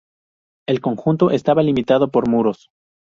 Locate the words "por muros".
2.09-2.71